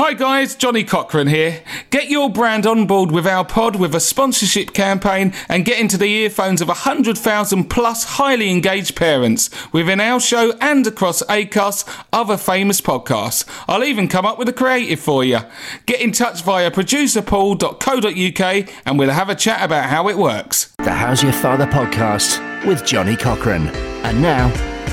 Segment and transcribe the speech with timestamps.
[0.00, 1.60] Hi guys, Johnny Cochran here.
[1.90, 5.98] Get your brand on board with our pod with a sponsorship campaign and get into
[5.98, 12.36] the earphones of 100,000 plus highly engaged parents within our show and across ACAST's other
[12.36, 13.44] famous podcasts.
[13.66, 15.40] I'll even come up with a creative for you.
[15.84, 20.72] Get in touch via producerpaul.co.uk and we'll have a chat about how it works.
[20.78, 23.66] The How's Your Father podcast with Johnny Cochran.
[24.04, 24.46] And now,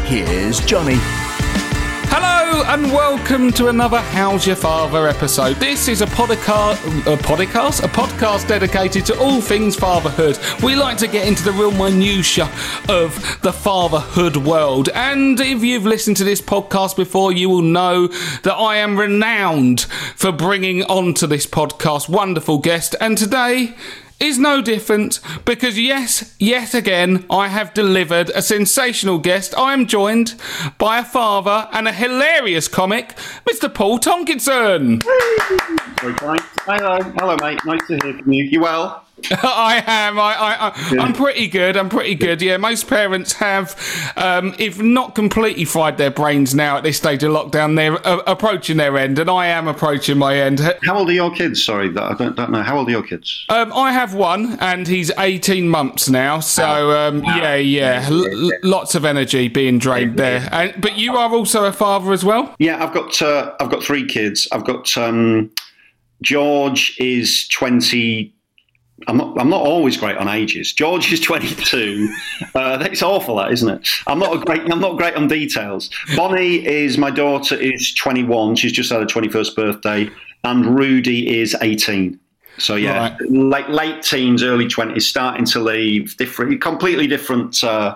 [0.08, 0.98] here's Johnny.
[2.64, 5.58] And welcome to another How's Your Father episode.
[5.58, 6.76] This is a podcast,
[7.06, 10.40] a podcast, a podcast dedicated to all things fatherhood.
[10.64, 12.50] We like to get into the real minutia
[12.88, 14.88] of the fatherhood world.
[14.90, 19.82] And if you've listened to this podcast before, you will know that I am renowned
[20.16, 22.96] for bringing onto this podcast wonderful guest.
[23.02, 23.76] And today
[24.20, 29.54] is no different because, yes, yet again, I have delivered a sensational guest.
[29.58, 30.36] I am joined
[30.78, 33.16] by a father and a hilarious comic,
[33.50, 33.74] Mr.
[33.74, 35.04] Paul Tonkinson.
[36.66, 37.60] Hello, hello, mate.
[37.66, 38.44] Nice to hear from you.
[38.44, 39.05] You well?
[39.32, 40.20] I am.
[40.20, 41.78] I, I, I, I'm pretty good.
[41.78, 42.42] I'm pretty good.
[42.42, 43.76] Yeah, most parents have,
[44.18, 48.22] um, if not completely fried their brains now at this stage of lockdown, they're uh,
[48.28, 50.60] approaching their end, and I am approaching my end.
[50.84, 51.64] How old are your kids?
[51.64, 52.62] Sorry, I don't, don't know.
[52.62, 53.46] How old are your kids?
[53.50, 56.40] Um, I have one, and he's 18 months now.
[56.40, 60.48] So um, yeah, yeah, L- lots of energy being drained there.
[60.52, 62.54] And, but you are also a father as well.
[62.60, 64.48] Yeah, I've got uh, I've got three kids.
[64.52, 65.52] I've got um,
[66.22, 68.35] George is 20.
[69.08, 70.72] I'm not, I'm not always great on ages.
[70.74, 72.10] George is 22.
[72.54, 73.88] Uh, that's awful, that isn't it?
[74.08, 74.62] I'm not a great.
[74.72, 75.90] I'm not great on details.
[76.16, 78.56] Bonnie is my daughter is 21.
[78.56, 80.10] She's just had her 21st birthday,
[80.44, 82.20] and Rudy is 18.
[82.58, 83.22] So yeah, Right.
[83.30, 86.16] late late teens, early twenties, starting to leave.
[86.18, 87.96] Different, completely different uh,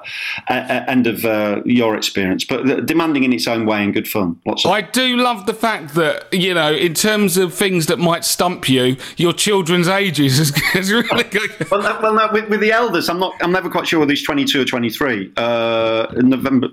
[0.50, 4.40] end of uh, your experience, but demanding in its own way and good fun.
[4.46, 8.00] Lots of I do love the fact that you know, in terms of things that
[8.00, 11.52] might stump you, your children's ages is, is really good.
[11.72, 13.34] Well, well, with, with the elders, I'm not.
[13.42, 15.32] I'm never quite sure whether he's 22 or 23.
[15.38, 16.70] Uh, in November,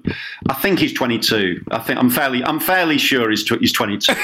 [0.49, 1.65] I think he's 22.
[1.71, 2.43] I think I'm fairly.
[2.45, 4.13] I'm fairly sure he's tw- he's 22.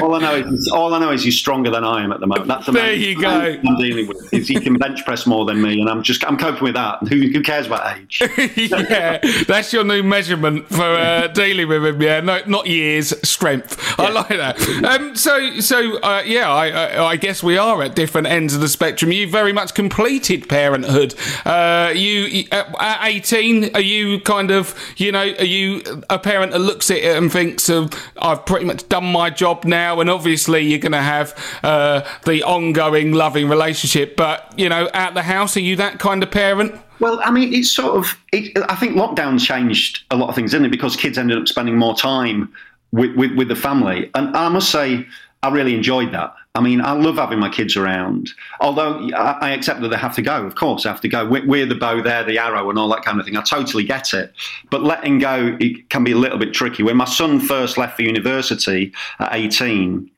[0.00, 2.26] all I know is all I know is he's stronger than I am at the
[2.26, 2.46] moment.
[2.46, 3.28] That's the There you go.
[3.28, 4.32] I'm dealing with.
[4.32, 7.00] Is he can bench press more than me, and I'm just I'm coping with that.
[7.08, 8.22] Who, who cares about age?
[8.56, 12.00] yeah, that's your new measurement for uh, dealing with him.
[12.00, 13.98] Yeah, no, not years, strength.
[13.98, 14.60] I like that.
[14.84, 18.60] Um, so, so uh, yeah, I, I, I guess we are at different ends of
[18.60, 19.10] the spectrum.
[19.10, 21.14] You very much completed parenthood.
[21.44, 26.52] Uh, you at at eighteen, are you kind of, you know, are you a parent
[26.52, 30.08] that looks at it and thinks of, I've pretty much done my job now, and
[30.08, 31.31] obviously you're going to have
[31.62, 36.22] uh, the ongoing loving relationship, but you know, at the house, are you that kind
[36.22, 36.74] of parent?
[37.00, 38.16] Well, I mean, it's sort of.
[38.32, 40.70] It, I think lockdown changed a lot of things, didn't it?
[40.70, 42.52] Because kids ended up spending more time
[42.92, 45.04] with, with, with the family, and I must say,
[45.42, 46.34] I really enjoyed that.
[46.54, 48.30] I mean, I love having my kids around.
[48.60, 50.46] Although I I accept that they have to go.
[50.46, 51.26] Of course, they have to go.
[51.26, 53.36] We're, we're the bow, they're the arrow, and all that kind of thing.
[53.36, 54.32] I totally get it.
[54.70, 56.82] But letting go it can be a little bit tricky.
[56.82, 60.08] When my son first left for university at 18,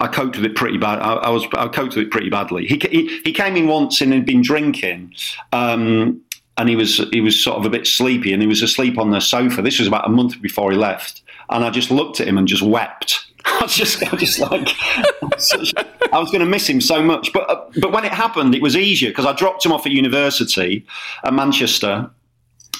[0.00, 0.98] I coped with it pretty bad.
[1.00, 2.66] I, I was I coped with it pretty badly.
[2.66, 5.14] He he, he came in once and had been drinking.
[5.52, 6.22] Um,
[6.56, 9.10] and he was he was sort of a bit sleepy, and he was asleep on
[9.10, 9.62] the sofa.
[9.62, 12.46] This was about a month before he left, and I just looked at him and
[12.46, 13.26] just wept.
[13.46, 14.68] I was just, I was just like,
[16.12, 17.32] I was going to miss him so much.
[17.32, 19.92] But uh, but when it happened, it was easier because I dropped him off at
[19.92, 20.84] university
[21.24, 22.10] at Manchester,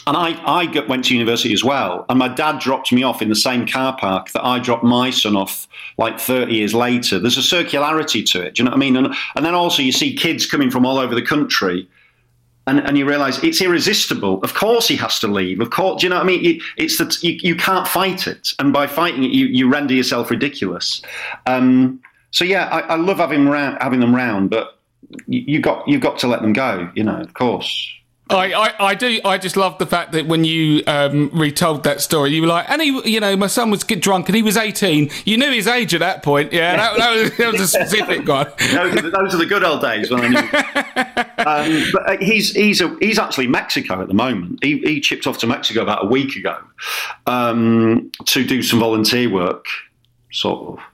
[0.06, 2.06] and I, I went to university as well.
[2.08, 5.11] And my dad dropped me off in the same car park that I dropped my
[5.11, 5.69] son off
[5.99, 7.19] like 30 years later.
[7.19, 8.55] There's a circularity to it.
[8.55, 8.97] Do you know what I mean?
[8.97, 11.88] And, and then also you see kids coming from all over the country.
[12.67, 14.41] And, and you realise it's irresistible.
[14.43, 15.61] Of course, he has to leave.
[15.61, 16.61] Of course, do you know what I mean?
[16.76, 20.31] It's that you, you can't fight it, and by fighting it, you, you render yourself
[20.31, 21.02] ridiculous.
[21.47, 22.00] Um,
[22.31, 24.79] so yeah, I, I love having round, having them round, but
[25.26, 26.91] you, you got you've got to let them go.
[26.94, 27.91] You know, of course.
[28.30, 29.20] I, I, I, do.
[29.24, 32.68] I just love the fact that when you um, retold that story, you were like,
[32.70, 35.10] and he, you know, my son was get drunk and he was 18.
[35.24, 36.52] You knew his age at that point.
[36.52, 38.46] Yeah, that, that, was, that was, a specific one.
[38.58, 40.38] those, are, those, are the good old days when I knew.
[41.46, 44.62] um, but uh, he's he's a, he's actually Mexico at the moment.
[44.62, 46.56] He, he chipped off to Mexico about a week ago
[47.26, 49.66] um, to do some volunteer work
[50.30, 50.84] sort of.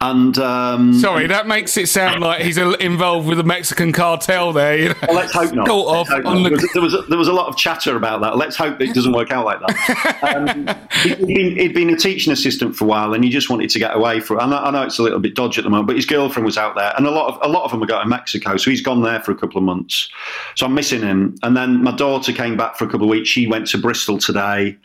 [0.00, 4.76] And um, sorry, that makes it sound like he's involved with the Mexican cartel there.
[4.76, 4.94] You know?
[5.02, 5.68] well, let's hope not.
[5.68, 6.34] Hope not.
[6.34, 6.40] The...
[6.40, 8.36] There, was, there, was a, there, was a, lot of chatter about that.
[8.36, 10.34] Let's hope that it doesn't work out like that.
[10.34, 10.66] Um,
[11.02, 13.78] he'd, been, he'd, been, a teaching assistant for a while, and he just wanted to
[13.78, 14.40] get away from.
[14.40, 16.46] I know, I know it's a little bit dodgy at the moment, but his girlfriend
[16.46, 18.56] was out there, and a lot of a lot of them are going to Mexico,
[18.56, 20.08] so he's gone there for a couple of months.
[20.54, 21.36] So I'm missing him.
[21.42, 23.28] And then my daughter came back for a couple of weeks.
[23.28, 24.76] She went to Bristol today,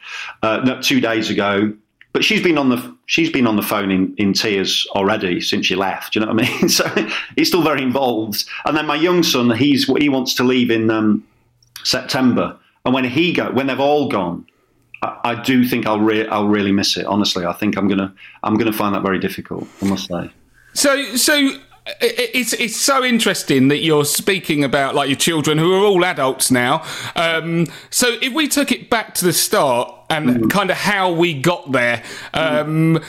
[0.44, 1.74] uh, no, two days ago
[2.16, 5.66] but she's been on the she's been on the phone in, in tears already since
[5.66, 6.14] she left.
[6.14, 6.70] Do you know what I mean?
[6.76, 6.88] So
[7.36, 8.46] he's still very involved.
[8.64, 11.28] And then my young son, he's he wants to leave in um,
[11.84, 14.48] September, and when he go when they've all gone,
[15.04, 17.06] I, I do think I'll re- I'll really miss it.
[17.06, 18.14] Honestly, I think I'm gonna
[18.44, 19.68] I'm gonna find that very difficult.
[19.82, 20.32] I must say.
[20.74, 21.58] So so
[22.00, 26.50] it's it's so interesting that you're speaking about like your children who are all adults
[26.50, 26.82] now.
[27.18, 30.50] Um, so if we took it back to the start and mm.
[30.50, 32.04] kind of how we got there,
[32.34, 33.04] um, mm.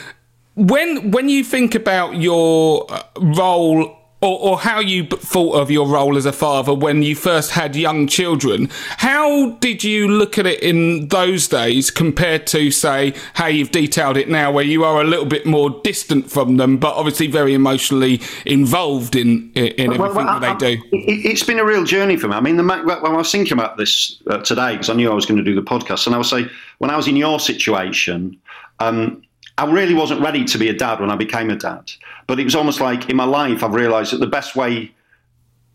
[0.55, 5.87] when when you think about your uh, role or, or, how you thought of your
[5.87, 8.67] role as a father when you first had young children.
[8.97, 14.17] How did you look at it in those days compared to, say, how you've detailed
[14.17, 17.53] it now, where you are a little bit more distant from them, but obviously very
[17.53, 20.83] emotionally involved in in everything well, well, that they do?
[20.91, 22.33] It, has been a real journey for me.
[22.33, 25.13] I mean, the, when I was thinking about this uh, today, because I knew I
[25.13, 26.47] was going to do the podcast, and I would say,
[26.79, 28.39] when I was in your situation,
[28.79, 29.21] um,
[29.57, 31.91] I really wasn't ready to be a dad when I became a dad.
[32.27, 34.91] But it was almost like in my life, I've realized that the best way,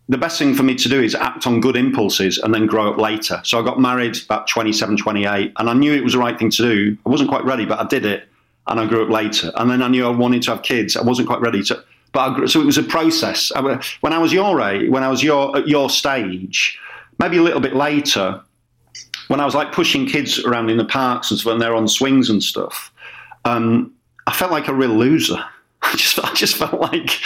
[0.09, 2.91] the best thing for me to do is act on good impulses and then grow
[2.91, 3.41] up later.
[3.45, 6.51] So I got married about 27, 28, and I knew it was the right thing
[6.51, 6.97] to do.
[7.07, 8.29] I wasn't quite ready, but I did it
[8.67, 9.51] and I grew up later.
[9.57, 10.97] And then I knew I wanted to have kids.
[10.97, 11.83] I wasn't quite ready to,
[12.13, 13.51] but I so it was a process.
[14.01, 16.79] when I was your age, when I was your, at your stage,
[17.19, 18.41] maybe a little bit later,
[19.29, 21.89] when I was like pushing kids around in the parks and stuff, and they're on
[21.89, 22.93] swings and stuff,
[23.45, 23.93] um,
[24.27, 25.43] I felt like a real loser.
[25.93, 27.21] I just, I just felt like,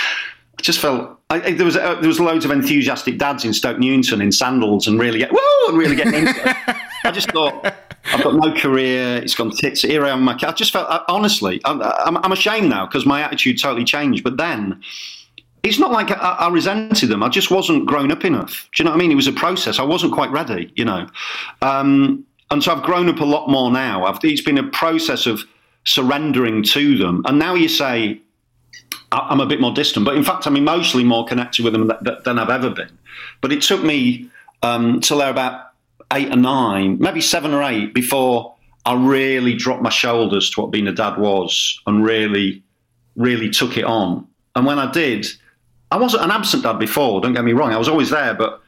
[0.58, 3.78] I just felt I, there was uh, there was loads of enthusiastic dads in Stoke
[3.78, 6.76] Newington in sandals and really get and really getting into it.
[7.04, 7.66] I just thought
[8.04, 9.16] I've got no career.
[9.16, 9.82] It's gone tits.
[9.82, 10.22] Here I am.
[10.22, 13.84] My, I just felt I, honestly, I'm, I'm, I'm ashamed now because my attitude totally
[13.84, 14.22] changed.
[14.22, 14.80] But then
[15.64, 17.24] it's not like I, I, resented them.
[17.24, 18.68] I just wasn't grown up enough.
[18.72, 19.10] Do you know what I mean?
[19.10, 19.80] It was a process.
[19.80, 21.08] I wasn't quite ready, you know.
[21.62, 24.04] Um, and so I've grown up a lot more now.
[24.04, 25.40] I've, it's been a process of
[25.84, 27.22] surrendering to them.
[27.26, 28.20] And now you say,
[29.12, 31.90] I'm a bit more distant, but in fact, I'm emotionally more connected with them
[32.24, 32.90] than I've ever been.
[33.40, 34.28] But it took me
[34.62, 35.70] um, till they're about
[36.12, 38.54] eight or nine, maybe seven or eight, before
[38.84, 42.62] I really dropped my shoulders to what being a dad was and really,
[43.16, 44.26] really took it on.
[44.54, 45.26] And when I did,
[45.90, 47.72] I wasn't an absent dad before, don't get me wrong.
[47.72, 48.62] I was always there, but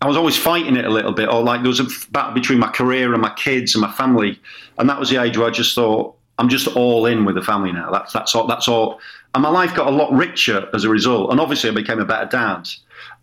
[0.00, 2.58] I was always fighting it a little bit, or like there was a battle between
[2.58, 4.40] my career and my kids and my family.
[4.78, 7.42] And that was the age where I just thought, I'm just all in with the
[7.42, 7.90] family now.
[7.90, 8.46] That's that's all.
[8.46, 9.00] That's all.
[9.34, 11.30] And my life got a lot richer as a result.
[11.30, 12.68] And obviously, I became a better dad.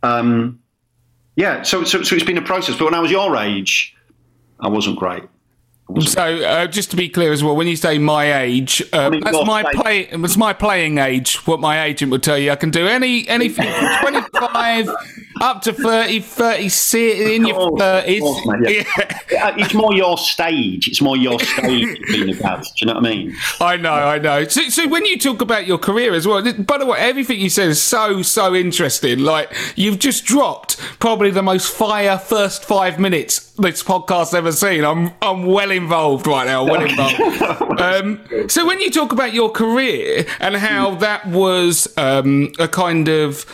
[0.04, 0.60] Um,
[1.36, 1.64] yeah.
[1.64, 2.78] So, so so it's been a process.
[2.78, 3.96] But when I was your age,
[4.60, 5.24] I wasn't great.
[6.00, 9.46] So, uh, just to be clear as well, when you say my age, uh, that's
[9.46, 10.08] my play.
[10.08, 11.46] It's my playing age.
[11.46, 14.90] What my agent would tell you, I can do any anything from twenty five
[15.42, 18.24] up to 30, 36 in your thirties.
[18.66, 18.84] Yeah.
[19.32, 19.56] yeah.
[19.58, 20.88] It's more your stage.
[20.88, 22.62] It's more your stage being a dad.
[22.62, 23.36] Do you know what I mean?
[23.60, 24.46] I know, I know.
[24.46, 27.50] So, so when you talk about your career as well, by the way, everything you
[27.50, 29.20] said is so so interesting.
[29.20, 34.84] Like you've just dropped probably the most fire first five minutes this podcast ever seen.
[34.84, 36.64] I'm I'm well involved right now.
[36.64, 37.20] Well involved.
[37.82, 43.08] um, so when you talk about your career and how that was um, a kind
[43.08, 43.46] of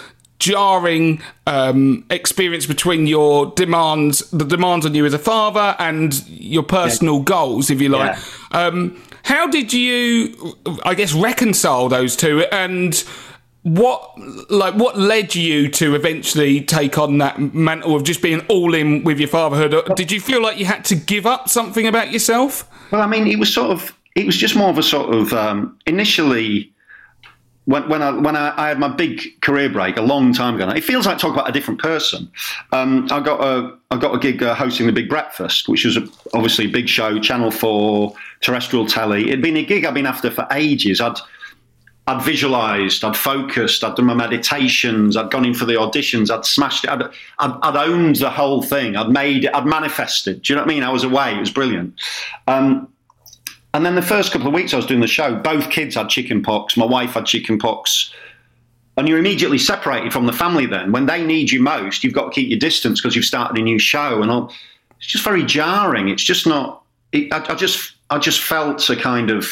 [0.41, 6.63] jarring um, experience between your demands, the demands on you as a father, and your
[6.63, 7.23] personal yeah.
[7.25, 8.17] goals, if you like.
[8.51, 8.65] Yeah.
[8.65, 12.43] Um, how did you, I guess, reconcile those two?
[12.51, 13.01] And
[13.63, 14.17] what
[14.49, 19.03] like what led you to eventually take on that mantle of just being all in
[19.03, 22.67] with your fatherhood did you feel like you had to give up something about yourself
[22.89, 25.31] well i mean it was sort of it was just more of a sort of
[25.33, 26.73] um, initially
[27.65, 30.69] when, when, I, when I, I, had my big career break a long time ago,
[30.69, 32.29] it feels like talk about a different person.
[32.71, 35.97] Um, I got a I got a gig uh, hosting the Big Breakfast, which was
[35.97, 39.27] a, obviously a big show, Channel Four, terrestrial telly.
[39.27, 41.01] It'd been a gig I'd been after for ages.
[41.01, 41.17] I'd
[42.07, 46.45] I'd visualized, I'd focused, I'd done my meditations, I'd gone in for the auditions, I'd
[46.45, 47.03] smashed it, I'd,
[47.37, 50.41] I'd, I'd owned the whole thing, I'd made it, I'd manifested.
[50.41, 50.83] Do you know what I mean?
[50.83, 51.93] I was away, it was brilliant.
[52.47, 52.87] Um,
[53.73, 56.09] and then the first couple of weeks I was doing the show, both kids had
[56.09, 58.13] chicken pox, my wife had chicken pox.
[58.97, 60.91] And you're immediately separated from the family then.
[60.91, 63.61] When they need you most, you've got to keep your distance because you've started a
[63.63, 64.21] new show.
[64.21, 64.53] And all.
[64.97, 66.09] it's just very jarring.
[66.09, 69.47] It's just not, it, I, I just, I just felt a kind of,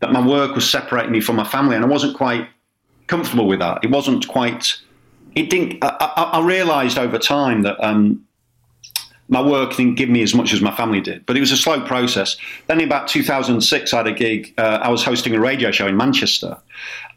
[0.00, 2.46] that my work was separating me from my family, and I wasn't quite
[3.06, 3.82] comfortable with that.
[3.82, 4.76] It wasn't quite.
[5.34, 5.82] It didn't.
[5.82, 8.24] I, I, I realised over time that um,
[9.28, 11.56] my work didn't give me as much as my family did, but it was a
[11.56, 12.36] slow process.
[12.66, 14.52] Then in about 2006, I had a gig.
[14.58, 16.56] Uh, I was hosting a radio show in Manchester,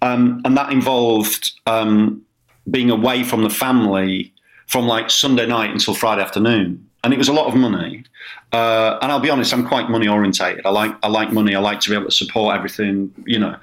[0.01, 2.21] um, and that involved um,
[2.69, 4.33] being away from the family
[4.67, 8.03] from like Sunday night until Friday afternoon and it was a lot of money.
[8.51, 10.65] Uh, and I'll be honest, I'm quite money orientated.
[10.65, 11.55] I like I like money.
[11.55, 13.55] I like to be able to support everything, you know.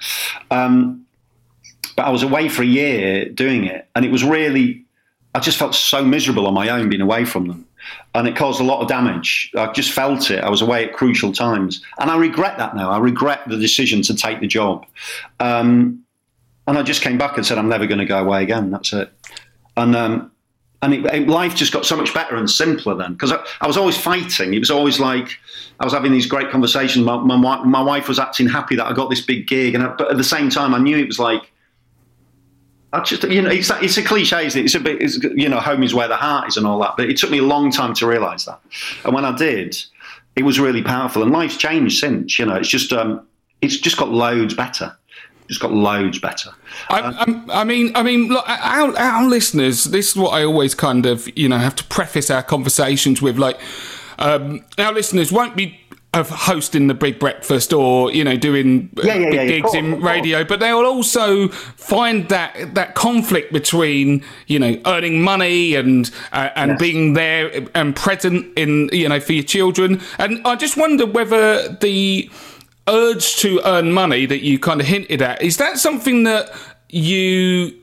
[0.49, 1.05] Um,
[1.95, 4.83] but I was away for a year doing it, and it was really
[5.35, 7.67] I just felt so miserable on my own being away from them,
[8.13, 9.51] and it caused a lot of damage.
[9.57, 10.43] I just felt it.
[10.43, 12.91] I was away at crucial times, and I regret that now.
[12.91, 14.85] I regret the decision to take the job.
[15.39, 16.03] Um,
[16.67, 18.71] and I just came back and said, I'm never going to go away again.
[18.71, 19.11] That's it.
[19.77, 20.31] And um,
[20.81, 23.67] and it, it, life just got so much better and simpler then because I, I,
[23.67, 24.53] was always fighting.
[24.53, 25.37] It was always like
[25.79, 27.05] I was having these great conversations.
[27.05, 29.87] My, my, my wife was acting happy that I got this big gig, and I,
[29.95, 31.51] but at the same time, I knew it was like.
[32.95, 34.65] I just, you know, it's, it's a cliche, isn't it?
[34.65, 36.93] It's a bit, it's, you know, home is where the heart is and all that.
[36.97, 38.59] But it took me a long time to realise that,
[39.03, 39.77] and when I did,
[40.35, 41.21] it was really powerful.
[41.23, 42.39] And life's changed since.
[42.39, 43.25] You know, it's just, um,
[43.61, 44.97] it's just got loads better
[45.47, 46.51] It's got loads better.
[46.89, 49.83] I, I, I, mean, I mean, look, our, our listeners.
[49.85, 53.37] This is what I always kind of, you know, have to preface our conversations with.
[53.37, 53.59] Like,
[54.17, 55.79] um, our listeners won't be
[56.15, 60.43] of hosting the big breakfast or you know doing yeah, yeah, yeah, gigs in radio
[60.43, 66.71] but they'll also find that that conflict between you know earning money and uh, and
[66.71, 66.79] yes.
[66.79, 71.69] being there and present in you know for your children and i just wonder whether
[71.81, 72.29] the
[72.87, 76.51] urge to earn money that you kind of hinted at, is that something that
[76.89, 77.77] you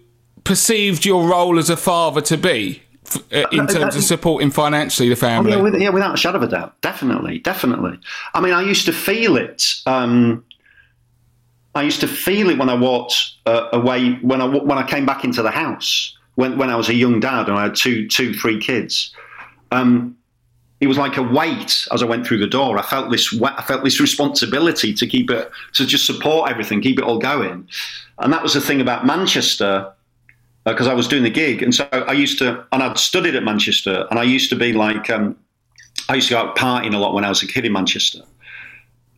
[0.45, 2.82] perceived your role as a father to be?
[3.16, 6.38] Uh, in terms of supporting financially the family, oh, yeah, with, yeah, without a shadow
[6.38, 7.99] of a doubt, definitely, definitely.
[8.35, 9.64] I mean, I used to feel it.
[9.87, 10.45] Um,
[11.75, 15.07] I used to feel it when I walked uh, away when I when I came
[15.07, 18.09] back into the house when when I was a young dad and I had two
[18.09, 19.14] two three kids.
[19.71, 20.16] Um,
[20.81, 22.76] it was like a weight as I went through the door.
[22.76, 26.99] I felt this I felt this responsibility to keep it to just support everything, keep
[26.99, 27.69] it all going.
[28.19, 29.92] And that was the thing about Manchester
[30.64, 33.42] because I was doing the gig, and so I used to, and I'd studied at
[33.42, 35.37] Manchester, and I used to be like, um,
[36.09, 38.21] I used to go out partying a lot when I was a kid in Manchester.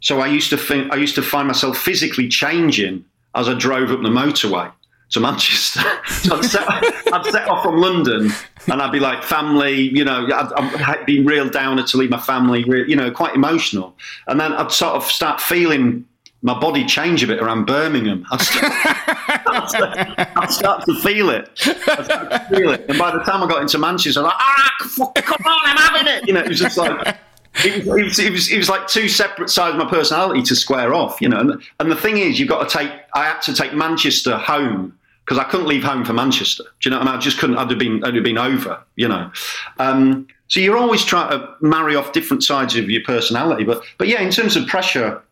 [0.00, 3.90] So I used to think, I used to find myself physically changing as I drove
[3.90, 4.70] up the motorway
[5.10, 5.80] to Manchester.
[6.06, 8.30] so I'd set, I'd set, off from London
[8.70, 12.20] and I'd be like, family, you know, I'd, I'd been real downer to leave my
[12.20, 13.96] family, you know, quite emotional.
[14.26, 16.04] And then I'd sort of start feeling
[16.44, 18.26] my body change a bit around Birmingham.
[18.30, 18.72] I'd start,
[19.46, 21.56] I'd start, I'd start to feel it.
[21.56, 22.84] To feel it.
[22.86, 24.70] And by the time I got into Manchester, I'm like, ah,
[25.14, 26.28] come on, I'm having it.
[26.28, 27.16] You know, it was just like,
[27.64, 30.92] it was, it, was, it, was, like two separate sides of my personality to square
[30.92, 31.40] off, you know.
[31.40, 32.90] And, and the thing is, you've got to take.
[33.14, 36.64] I had to take Manchester home because I couldn't leave home for Manchester.
[36.82, 37.00] Do you know?
[37.00, 37.56] I, mean, I just couldn't.
[37.56, 38.04] I'd have been.
[38.04, 38.82] I'd have been over.
[38.96, 39.30] You know.
[39.78, 43.64] Um, so you're always trying to marry off different sides of your personality.
[43.64, 45.22] But but yeah, in terms of pressure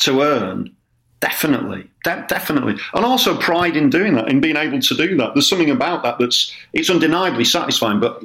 [0.00, 0.74] to earn,
[1.20, 5.34] definitely, de- definitely, and also pride in doing that, in being able to do that.
[5.34, 8.00] There's something about that that's it's undeniably satisfying.
[8.00, 8.22] But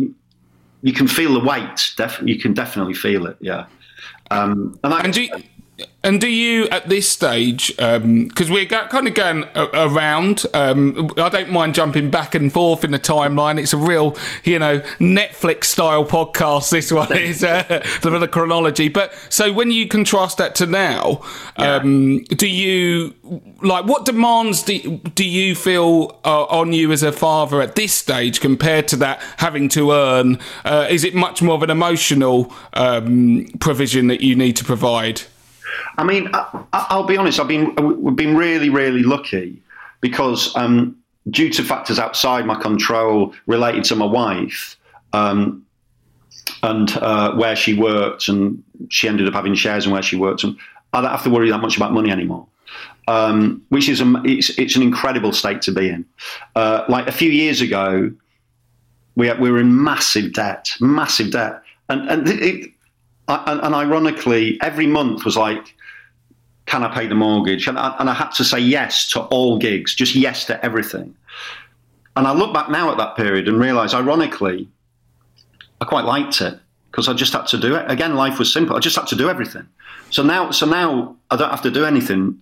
[0.81, 1.93] you can feel the weight.
[2.23, 3.38] You can definitely feel it.
[3.39, 3.65] Yeah.
[4.31, 5.31] Um, and, that, and do you,
[6.01, 11.27] and do you, at this stage, because um, we're kind of going around, um, I
[11.27, 13.59] don't mind jumping back and forth in the timeline.
[13.59, 16.69] It's a real, you know, Netflix style podcast.
[16.71, 17.63] This one is uh,
[18.01, 18.88] the, chronology.
[18.88, 21.21] But so when you contrast that to now,
[21.57, 21.75] yeah.
[21.75, 23.13] um, do you
[23.62, 27.93] like what demands do, do you feel uh, on you as a father at this
[27.93, 30.39] stage compared to that having to earn?
[30.63, 35.24] Uh, is it much more of an emotional um, provision that you need to provide?
[35.97, 37.39] I mean, I, will be honest.
[37.39, 39.61] I've been we've been really, really lucky
[40.01, 40.97] because um,
[41.29, 44.77] due to factors outside my control related to my wife
[45.13, 45.65] um,
[46.63, 50.43] and uh, where she worked, and she ended up having shares in where she worked,
[50.43, 50.57] and
[50.93, 52.47] I don't have to worry that much about money anymore.
[53.07, 56.05] Um, which is a, it's, it's, an incredible state to be in.
[56.55, 58.11] Uh, like a few years ago,
[59.15, 62.71] we, we were in massive debt, massive debt, and and it,
[63.29, 65.75] and, and ironically, every month was like
[66.69, 67.67] can I pay the mortgage?
[67.67, 71.15] And I, and I had to say yes to all gigs, just yes to everything.
[72.15, 74.69] And I look back now at that period and realise, ironically,
[75.81, 76.59] I quite liked it
[76.91, 77.89] because I just had to do it.
[77.89, 78.75] Again, life was simple.
[78.75, 79.67] I just had to do everything.
[80.12, 82.39] So now, so now I don't have to do anything,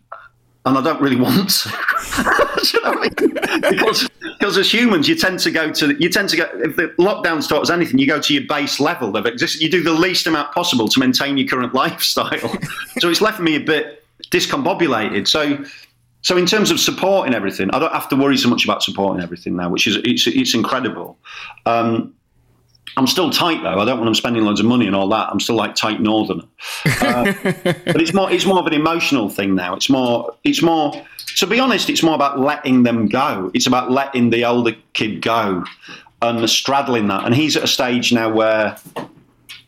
[0.68, 1.70] and I don't really want to.
[2.74, 3.34] you know I mean?
[3.62, 6.90] Because because as humans, you tend to go to you tend to go if the
[7.00, 9.62] lockdown starts anything, you go to your base level of existence.
[9.62, 12.38] You do the least amount possible to maintain your current lifestyle.
[13.00, 15.28] so it's left me a bit discombobulated.
[15.28, 15.64] So.
[16.24, 19.24] So in terms of supporting everything, I don't have to worry so much about supporting
[19.24, 21.18] everything now, which is it's, it's incredible.
[21.66, 22.14] Um,
[22.98, 23.80] I'm still tight though.
[23.80, 25.30] I don't want them spending loads of money and all that.
[25.30, 26.44] I'm still like tight northerner.
[27.00, 29.76] Uh, but it's more it's more of an emotional thing now.
[29.76, 31.06] It's more it's more
[31.38, 33.52] to be honest, it's more about letting them go.
[33.54, 35.64] It's about letting the older kid go
[36.24, 37.26] and straddling that.
[37.26, 38.78] And he's at a stage now where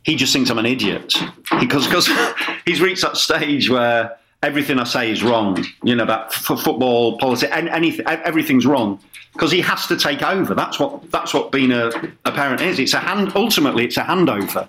[0.01, 1.13] he just thinks I'm an idiot
[1.59, 2.09] because because
[2.65, 5.63] he's reached that stage where everything I say is wrong.
[5.83, 8.99] You know about f- football, politics, anything, everything's wrong
[9.33, 10.53] because he has to take over.
[10.55, 11.91] That's what that's what being a,
[12.25, 12.79] a parent is.
[12.79, 13.31] It's a hand.
[13.35, 14.67] Ultimately, it's a handover,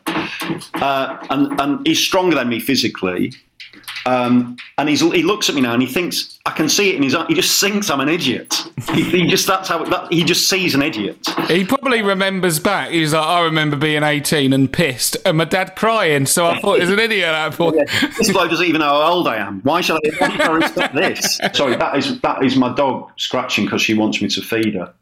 [0.75, 3.33] uh, and and he's stronger than me physically.
[4.07, 6.97] Um, and he's, he looks at me now and he thinks I can see it
[6.97, 7.27] in his eye.
[7.29, 8.55] He just thinks I'm an idiot.
[8.95, 11.19] He, he just that's how that, he just sees an idiot.
[11.49, 12.91] He probably remembers back.
[12.91, 16.27] He's like, I remember being 18 and pissed, and my dad crying.
[16.27, 17.29] So I thought he's an idiot.
[17.29, 17.77] At that point.
[17.77, 18.11] Yeah.
[18.17, 19.61] This bloke doesn't even know how old I am.
[19.63, 20.11] Why should I?
[20.19, 21.41] Why should I stop this?
[21.53, 24.95] Sorry, that is that is my dog scratching because she wants me to feed her.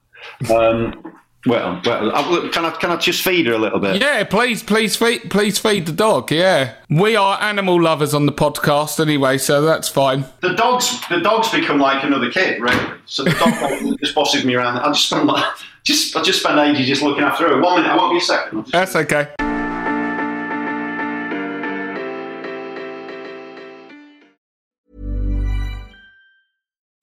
[0.54, 1.14] Um,
[1.46, 4.00] well, well, uh, can I can I just feed her a little bit?
[4.00, 6.32] Yeah, please, please feed, please feed the dog.
[6.32, 10.24] Yeah, we are animal lovers on the podcast anyway, so that's fine.
[10.40, 12.92] The dogs, the dogs become like another kid, really.
[13.06, 14.78] So the dog just bosses me around.
[14.78, 15.44] I just spend like,
[15.84, 17.60] just I just spend ages just looking after her.
[17.60, 18.66] One minute, I won't be a second.
[18.66, 19.47] That's okay.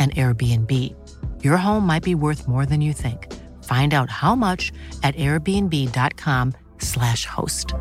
[0.00, 0.94] an Airbnb.
[1.44, 3.30] Your home might be worth more than you think.
[3.64, 7.74] Find out how much at airbnb.com/slash host.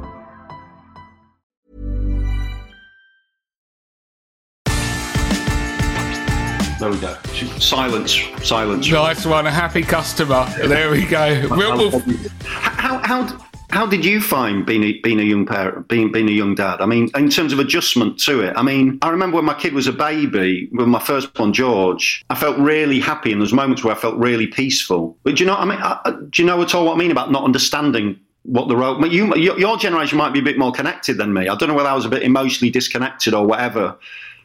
[6.80, 7.16] There we go.
[7.60, 8.18] Silence.
[8.42, 8.90] Silence.
[8.90, 9.48] Nice one.
[9.48, 10.46] A happy customer.
[10.66, 11.46] There we go.
[11.50, 13.49] How, how, how
[13.90, 16.82] did you find being a, being a young parent, being being a young dad?
[16.82, 18.54] I mean, in terms of adjustment to it.
[18.58, 22.24] I mean, I remember when my kid was a baby, with my first one, George.
[22.30, 25.18] I felt really happy, and there's moments where I felt really peaceful.
[25.24, 25.56] But do you know?
[25.56, 28.68] I mean, I, do you know at all what I mean about not understanding what
[28.70, 29.06] the role?
[29.06, 31.48] You, your generation might be a bit more connected than me.
[31.48, 33.98] I don't know whether I was a bit emotionally disconnected or whatever.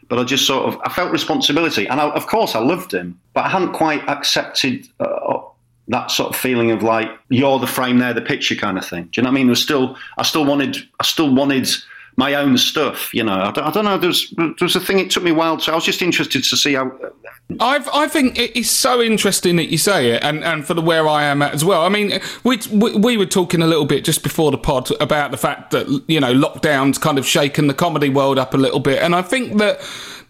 [0.09, 3.19] But I just sort of I felt responsibility, and I, of course I loved him,
[3.33, 4.87] but I hadn't quite accepted.
[5.01, 5.41] Uh,
[5.89, 9.05] that sort of feeling of like you're the frame, they're the picture kind of thing.
[9.05, 9.47] Do you know what I mean?
[9.47, 11.69] There was still, I still wanted, I still wanted
[12.17, 13.13] my own stuff.
[13.13, 13.99] You know, I don't, I don't know.
[13.99, 14.99] There's, there's a thing.
[14.99, 15.59] It took me a while.
[15.59, 16.93] So I was just interested to see how.
[17.61, 20.81] I've, I think it is so interesting that you say it, and, and for the
[20.81, 21.83] where I am at as well.
[21.83, 25.31] I mean, we, we we were talking a little bit just before the pod about
[25.31, 28.81] the fact that you know lockdowns kind of shaken the comedy world up a little
[28.81, 29.81] bit, and I think that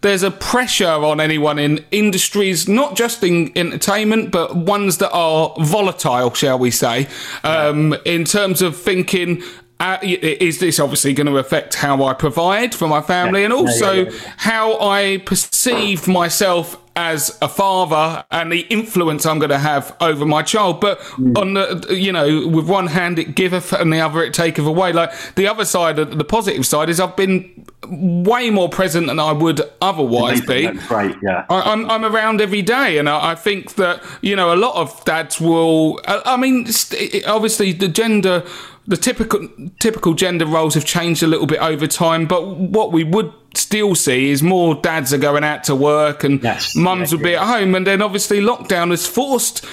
[0.01, 5.53] there's a pressure on anyone in industries, not just in entertainment, but ones that are
[5.59, 7.07] volatile, shall we say,
[7.43, 9.41] um, in terms of thinking
[9.79, 13.45] uh, is this obviously going to affect how I provide for my family Yeah.
[13.45, 14.33] and also Yeah, yeah, yeah.
[14.37, 20.25] how I perceive myself as a father and the influence I'm going to have over
[20.25, 20.79] my child?
[20.81, 21.37] But Mm.
[21.37, 24.93] on the, you know, with one hand it giveth and the other it taketh away.
[24.93, 29.31] Like the other side, the positive side is I've been way more present than I
[29.31, 30.67] would otherwise be.
[30.87, 31.45] Great, yeah.
[31.49, 34.75] I, I'm I'm around every day, and I, I think that you know a lot
[34.75, 35.99] of dads will.
[36.07, 38.43] I, I mean, st- obviously the gender,
[38.87, 39.47] the typical
[39.79, 43.95] typical gender roles have changed a little bit over time, but what we would still
[43.95, 47.35] see is more dads are going out to work, and Yes, mums yeah, will be
[47.35, 49.65] at home, and then obviously lockdown has forced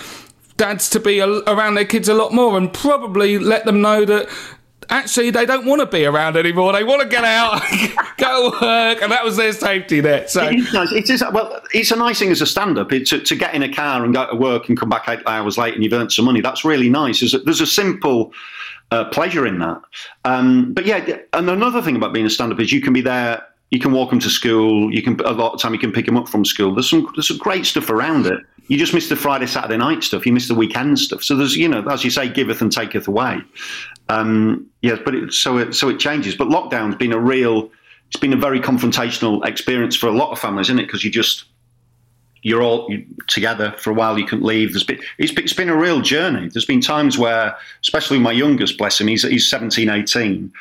[0.57, 4.05] dads to be a, around their kids a lot more, and probably let them know
[4.05, 4.29] that.
[4.90, 6.72] Actually, they don't want to be around anymore.
[6.72, 7.62] They want to get out,
[8.18, 10.29] go work, and that was their safety net.
[10.29, 10.92] So, It is nice.
[10.92, 11.62] It is well.
[11.72, 14.29] It's a nice thing as a stand-up to, to get in a car and go
[14.29, 16.42] to work and come back eight hours late and you've earned some money.
[16.42, 17.20] That's really nice.
[17.20, 18.35] There's a, there's a simple
[18.92, 19.81] uh, pleasure in that.
[20.24, 23.42] Um, but yeah, and another thing about being a stand-up is you can be there.
[23.70, 24.92] You can walk them to school.
[24.92, 26.74] You can a lot of time you can pick them up from school.
[26.74, 28.38] There's some there's some great stuff around it.
[28.68, 30.26] You just miss the Friday Saturday night stuff.
[30.26, 31.22] You miss the weekend stuff.
[31.22, 33.40] So there's you know as you say, giveth and taketh away.
[34.11, 36.35] Um, yes, but it, so it so it changes.
[36.35, 37.70] But lockdown's been a real.
[38.09, 40.87] It's been a very confrontational experience for a lot of families, isn't it?
[40.87, 41.44] Because you just
[42.42, 42.92] you're all
[43.28, 44.18] together for a while.
[44.18, 44.72] You couldn't leave.
[44.72, 46.48] There's been it's, it's been a real journey.
[46.48, 50.52] There's been times where, especially my youngest, bless him, he's he's 17, 18,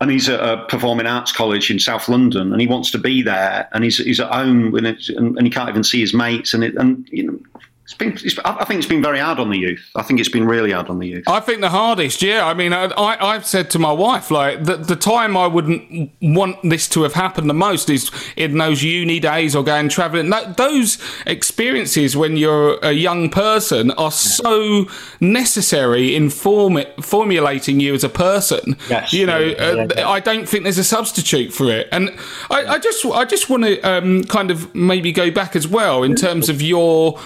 [0.00, 3.22] and he's at a performing arts college in South London, and he wants to be
[3.22, 6.52] there, and he's he's at home, and, and, and he can't even see his mates,
[6.52, 7.38] and it, and you know.
[7.86, 9.92] It's been, it's, I I think it's been very hard on the youth.
[9.94, 11.24] I think it's been really hard on the youth.
[11.28, 12.44] I think the hardest, yeah.
[12.44, 16.10] I mean, I, I, I've said to my wife, like, the, the time I wouldn't
[16.20, 20.30] want this to have happened the most is in those uni days or going traveling.
[20.30, 24.86] That, those experiences when you're a young person are so
[25.20, 28.76] necessary in form, formulating you as a person.
[28.90, 30.08] Yes, you know, yeah, yeah, uh, yeah.
[30.08, 31.88] I don't think there's a substitute for it.
[31.92, 32.10] And
[32.50, 36.02] I, I just, I just want to um, kind of maybe go back as well
[36.02, 37.20] in terms of your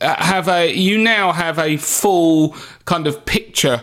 [0.00, 3.82] have a you now have a full kind of picture.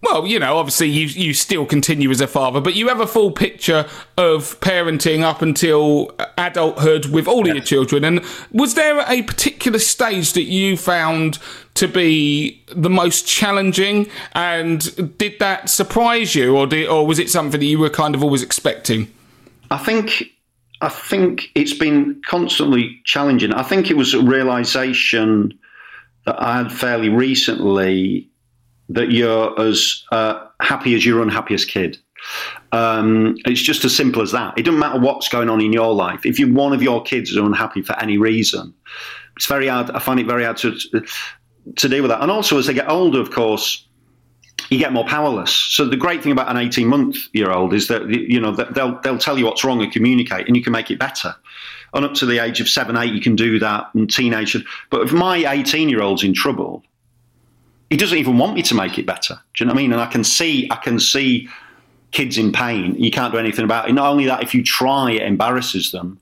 [0.00, 3.06] Well you know obviously you you still continue as a father but you have a
[3.06, 3.84] full picture
[4.16, 8.04] of parenting up until adulthood with all of your children.
[8.04, 11.38] And was there a particular stage that you found
[11.74, 14.08] to be the most challenging?
[14.34, 18.14] And did that surprise you or did, or was it something that you were kind
[18.14, 19.12] of always expecting?
[19.70, 20.32] I think
[20.80, 23.52] I think it's been constantly challenging.
[23.52, 25.58] I think it was a realization
[26.24, 28.28] that I had fairly recently
[28.88, 31.98] that you're as uh, happy as your unhappiest kid.
[32.72, 34.58] Um, it's just as simple as that.
[34.58, 36.24] It doesn't matter what's going on in your life.
[36.24, 38.74] If you one of your kids is unhappy for any reason,
[39.36, 39.90] it's very hard.
[39.90, 40.76] I find it very hard to
[41.76, 42.22] to deal with that.
[42.22, 43.87] And also, as they get older, of course,
[44.70, 45.54] you get more powerless.
[45.54, 49.00] So the great thing about an 18 month year old is that you know they'll
[49.00, 51.34] they'll tell you what's wrong and communicate, and you can make it better.
[51.94, 54.56] And up to the age of seven, eight, you can do that, and teenage.
[54.90, 56.84] But if my 18 year old's in trouble,
[57.88, 59.40] he doesn't even want me to make it better.
[59.54, 59.92] Do you know what I mean?
[59.92, 61.48] And I can see I can see
[62.10, 62.94] kids in pain.
[62.96, 63.92] You can't do anything about it.
[63.92, 66.20] Not only that, if you try, it embarrasses them.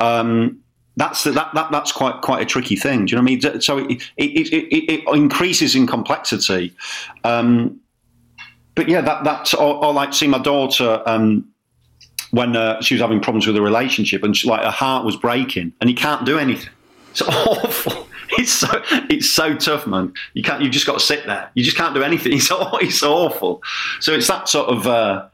[0.00, 0.60] Um,
[0.96, 3.06] that's that, that that's quite quite a tricky thing.
[3.06, 3.60] Do you know what I mean?
[3.60, 6.74] So it, it, it, it increases in complexity.
[7.24, 7.80] Um,
[8.76, 11.48] but yeah, that that's or, or like see my daughter um,
[12.30, 15.16] when uh, she was having problems with a relationship and she, like her heart was
[15.16, 16.70] breaking and you can't do anything.
[17.10, 18.06] It's awful.
[18.38, 18.68] It's so
[19.08, 20.12] it's so tough, man.
[20.34, 20.62] You can't.
[20.62, 21.50] You just got to sit there.
[21.54, 22.32] You just can't do anything.
[22.36, 23.62] It's it's awful.
[24.00, 24.86] So it's that sort of.
[24.86, 25.28] Uh,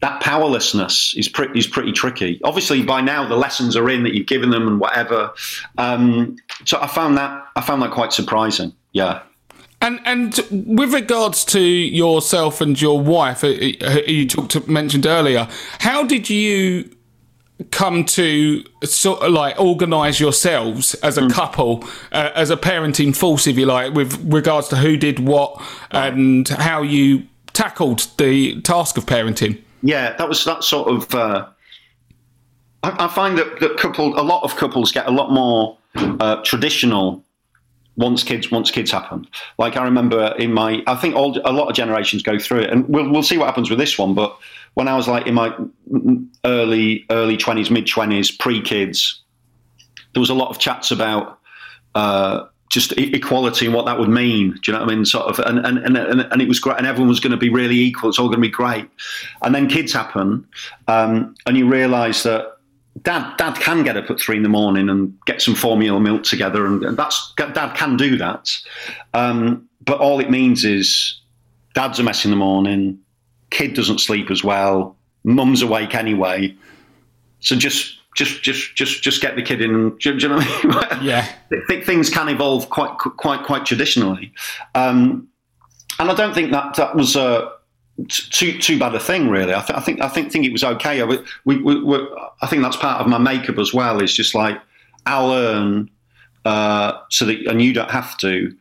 [0.00, 2.40] that powerlessness is pretty is pretty tricky.
[2.44, 5.32] Obviously, by now the lessons are in that you've given them and whatever.
[5.76, 8.72] Um, so I found that I found that quite surprising.
[8.92, 9.22] Yeah.
[9.80, 10.36] And and
[10.66, 16.28] with regards to yourself and your wife, uh, uh, you talked mentioned earlier, how did
[16.28, 16.90] you
[17.70, 23.46] come to sort of like organise yourselves as a couple, uh, as a parenting force,
[23.46, 25.60] if you like, with regards to who did what
[25.90, 29.60] and how you tackled the task of parenting?
[29.82, 31.14] Yeah, that was that sort of.
[31.14, 31.48] Uh,
[32.82, 36.36] I, I find that that couple, a lot of couples get a lot more uh,
[36.42, 37.24] traditional
[37.98, 39.26] once kids once kids happen.
[39.58, 42.70] Like I remember in my, I think all a lot of generations go through it,
[42.70, 44.14] and we'll we'll see what happens with this one.
[44.14, 44.34] But
[44.74, 45.54] when I was like in my
[46.44, 49.20] early early twenties, mid twenties, pre kids,
[50.14, 51.38] there was a lot of chats about.
[51.94, 54.50] Uh, just equality and what that would mean.
[54.50, 55.06] Do you know what I mean?
[55.06, 57.38] Sort of, and and and, and, and it was great, and everyone was going to
[57.38, 58.10] be really equal.
[58.10, 58.86] It's all going to be great.
[59.40, 60.46] And then kids happen,
[60.86, 62.57] um, and you realise that
[63.02, 66.22] dad dad can get up at three in the morning and get some formula milk
[66.22, 68.56] together, and, and that's dad can do that.
[69.14, 71.20] Um, but all it means is
[71.74, 72.98] dad's a mess in the morning.
[73.50, 76.54] kid doesn't sleep as well, mum's awake anyway,
[77.40, 79.96] so just just just just just get the kid in.
[79.98, 81.02] Do, do you know what I mean?
[81.02, 81.28] Yeah.
[81.52, 84.32] I think things can evolve quite quite quite traditionally,
[84.74, 85.28] um,
[85.98, 87.52] and I don't think that that was a
[88.06, 89.54] too too bad a thing really.
[89.54, 91.02] I, th- I think I think think it was okay.
[91.02, 92.08] We, we, we,
[92.40, 94.00] I think that's part of my makeup as well.
[94.00, 94.60] It's just like
[95.06, 95.90] I'll earn
[96.44, 98.54] uh, so that and you don't have to.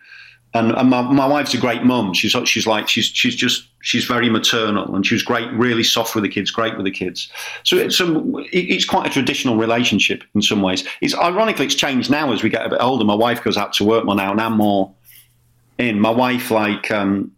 [0.54, 2.13] And, and my, my wife's a great mum.
[2.13, 6.15] She's she's like she's she's just she's very maternal and she was great, really soft
[6.15, 7.30] with the kids, great with the kids.
[7.63, 10.84] So it's it's quite a traditional relationship in some ways.
[11.02, 13.06] It's ironically it's changed now as we get a bit older.
[13.06, 14.91] My wife goes out to work more now, and I'm more
[15.78, 16.00] in.
[16.00, 17.32] My wife like um,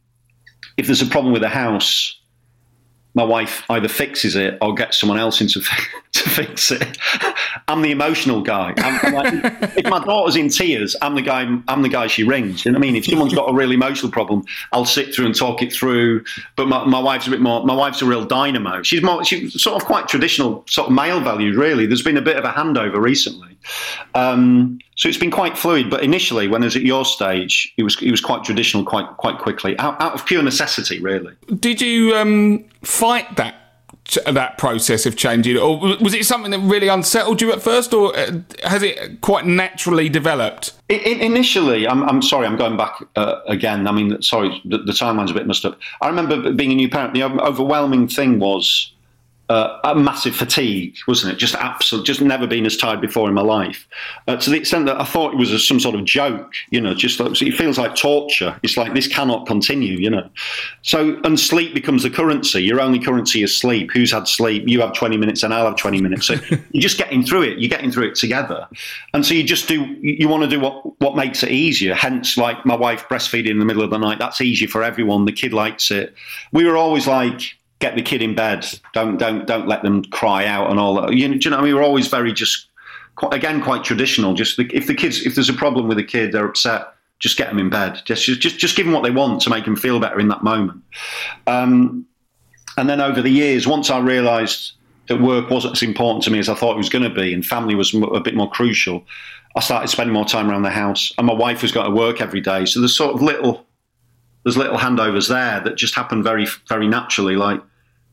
[0.79, 2.17] if there's a problem with the house,
[3.13, 5.59] my wife either fixes it or gets someone else in to,
[6.13, 6.97] to fix it.
[7.67, 8.73] I'm the emotional guy.
[8.77, 11.41] I'm, I'm like, if my daughter's in tears, I'm the guy.
[11.67, 12.63] I'm the guy she rings.
[12.63, 12.95] You know what I mean?
[12.95, 16.23] If someone's got a really emotional problem, I'll sit through and talk it through.
[16.55, 17.65] But my, my wife's a bit more.
[17.65, 18.83] My wife's a real dynamo.
[18.83, 19.25] She's more.
[19.25, 21.57] She's sort of quite traditional, sort of male values.
[21.57, 23.48] Really, there's been a bit of a handover recently.
[24.15, 25.89] Um, so it's been quite fluid.
[25.89, 29.07] But initially, when I was at your stage, it was it was quite traditional, quite
[29.17, 31.33] quite quickly, out, out of pure necessity, really.
[31.59, 33.55] Did you um, fight that
[34.25, 38.15] that process of changing, or was it something that really unsettled you at first, or
[38.17, 40.73] uh, has it quite naturally developed?
[40.89, 43.87] initially, I'm, I'm sorry, I'm going back uh, again.
[43.87, 45.77] I mean, sorry, the, the timeline's a bit messed up.
[46.01, 47.13] I remember being a new parent.
[47.13, 48.91] The overwhelming thing was
[49.49, 51.37] uh, a massive fatigue, wasn't it?
[51.37, 53.87] Just absolute, just never been as tired before in my life.
[54.27, 56.79] Uh, to the extent that I thought it was a, some sort of joke, you
[56.79, 58.57] know, just like, it feels like torture.
[58.61, 60.29] It's like this cannot continue, you know.
[60.83, 62.61] So, and sleep becomes the currency.
[62.61, 63.89] Your only currency is sleep.
[63.91, 64.67] Who's had sleep?
[64.67, 66.27] You have 20 minutes and I'll have 20 minutes.
[66.27, 66.35] So
[66.71, 67.57] you're just getting through it.
[67.57, 68.67] You're getting through it together.
[69.15, 71.95] And so you just do, you want to do what, what makes it easier.
[71.95, 75.25] Hence, like my wife breastfeeding in the middle of the night, that's easier for everyone.
[75.25, 76.13] The kid likes it.
[76.51, 78.65] We were always like, get the kid in bed.
[78.93, 81.13] Don't don't don't let them cry out and all that.
[81.13, 81.75] You know, do you know I mean?
[81.75, 82.67] We're always very just
[83.15, 84.33] quite, again quite traditional.
[84.33, 86.93] Just the, if the kids if there's a problem with a the kid, they're upset.
[87.19, 88.01] Just get them in bed.
[88.05, 90.43] Just just just give them what they want to make them feel better in that
[90.43, 90.81] moment.
[91.47, 92.05] Um,
[92.77, 94.73] and then over the years, once I realised
[95.07, 97.33] that work wasn't as important to me as I thought it was going to be,
[97.33, 99.03] and family was a bit more crucial,
[99.55, 101.11] I started spending more time around the house.
[101.17, 103.65] And my wife was going to work every day, so there's sort of little
[104.43, 107.35] there's little handovers there that just happen very very naturally.
[107.35, 107.61] Like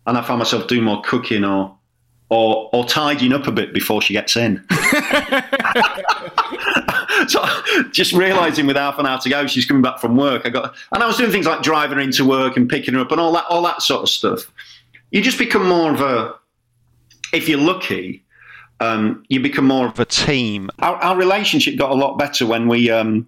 [0.07, 1.77] and I found myself doing more cooking or
[2.29, 4.65] or or tidying up a bit before she gets in.
[7.29, 7.45] so
[7.93, 10.43] just realizing with half an hour to go, she's coming back from work.
[10.45, 13.01] I got and I was doing things like driving her into work and picking her
[13.01, 14.51] up and all that all that sort of stuff.
[15.11, 16.35] You just become more of a
[17.33, 18.25] if you're lucky,
[18.81, 20.71] um, you become more of a team.
[20.81, 23.27] Our, our, relationship got a lot better when we um,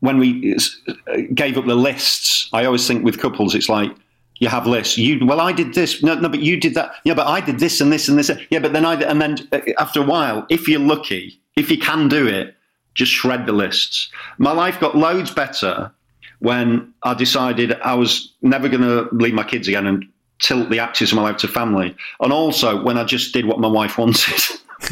[0.00, 2.48] when we uh, gave up the lists.
[2.52, 3.94] I always think with couples, it's like
[4.38, 4.98] you have lists.
[4.98, 6.02] You well, I did this.
[6.02, 6.92] No, no, but you did that.
[7.04, 8.30] Yeah, but I did this and this and this.
[8.50, 11.78] Yeah, but then I and then uh, after a while, if you're lucky, if you
[11.78, 12.54] can do it,
[12.94, 14.10] just shred the lists.
[14.38, 15.90] My life got loads better
[16.40, 20.04] when I decided I was never going to leave my kids again and
[20.38, 23.58] tilt the axis of my life to family, and also when I just did what
[23.58, 24.42] my wife wanted.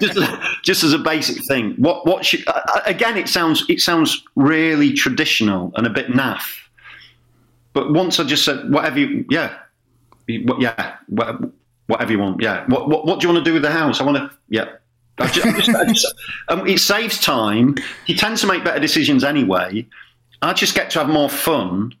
[0.00, 0.18] just,
[0.62, 1.74] just as a basic thing.
[1.76, 2.44] What what should,
[2.86, 3.16] again?
[3.16, 6.62] It sounds it sounds really traditional and a bit naff
[7.72, 9.58] but once I just said, whatever you, yeah,
[10.28, 10.96] yeah,
[11.86, 12.64] whatever you want, yeah.
[12.66, 14.00] What, what, what do you want to do with the house?
[14.00, 14.66] I want to, yeah.
[15.18, 16.14] I just, I just, I just,
[16.48, 17.76] um, it saves time.
[18.06, 19.86] You tend to make better decisions anyway.
[20.40, 21.94] I just get to have more fun.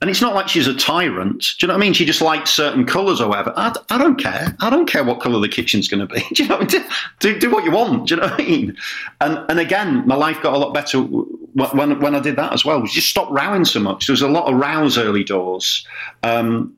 [0.00, 1.40] And it's not like she's a tyrant.
[1.40, 1.92] Do you know what I mean?
[1.92, 3.54] She just likes certain colours or whatever.
[3.56, 4.56] I, I don't care.
[4.60, 6.20] I don't care what colour the kitchen's going to be.
[6.34, 6.88] Do you know what I mean?
[7.20, 8.08] Do, do what you want.
[8.08, 8.76] Do you know what I mean?
[9.20, 11.06] And, and again, my life got a lot better
[11.54, 14.06] when when I did that as well, was just stop rowing so much.
[14.06, 15.86] There was a lot of rows early doors.
[16.22, 16.76] Um,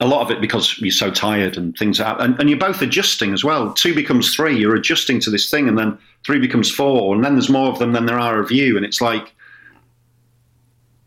[0.00, 2.82] a lot of it because you're so tired and things are, and, and, you're both
[2.82, 3.72] adjusting as well.
[3.72, 4.58] Two becomes three.
[4.58, 5.96] You're adjusting to this thing, and then
[6.26, 8.84] three becomes four, and then there's more of them than there are of you, and
[8.84, 9.32] it's like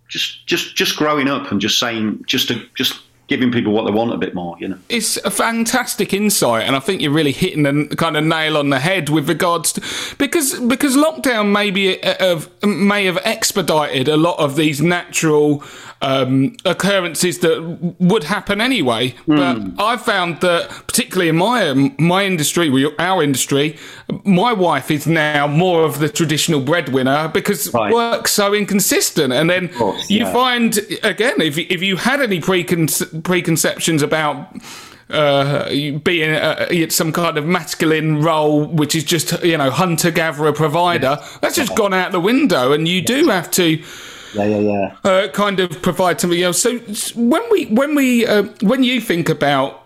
[0.07, 3.91] just just just growing up and just saying just to just giving people what they
[3.91, 4.77] want a bit more, you know.
[4.89, 8.69] It's a fantastic insight, and I think you're really hitting the kind of nail on
[8.69, 14.17] the head with regards to because because lockdown maybe have, uh, may have expedited a
[14.17, 15.63] lot of these natural
[16.01, 19.15] um, occurrences that would happen anyway.
[19.27, 19.75] Mm.
[19.75, 23.77] But I found that, particularly in my my industry, our industry,
[24.23, 27.93] my wife is now more of the traditional breadwinner because right.
[27.93, 29.33] work's so inconsistent.
[29.33, 30.33] And then course, you yeah.
[30.33, 34.55] find again, if if you had any preconce- preconceptions about
[35.09, 40.51] uh, being uh, some kind of masculine role, which is just you know hunter gatherer
[40.51, 41.17] provider.
[41.41, 43.83] That's just gone out the window, and you do have to
[44.35, 44.59] Yeah, yeah,
[45.03, 45.09] yeah.
[45.09, 46.61] Uh, kind of provide something else.
[46.61, 46.77] So
[47.15, 49.81] when we when we uh, when you think about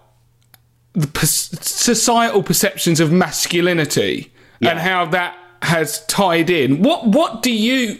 [0.94, 4.72] the per- societal perceptions of masculinity Yeah.
[4.72, 8.00] and how that has tied in, what what do you?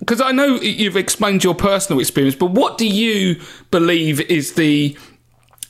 [0.00, 4.96] Because I know you've explained your personal experience, but what do you believe is the